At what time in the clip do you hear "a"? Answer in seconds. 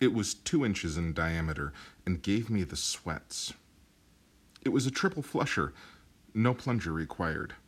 4.86-4.90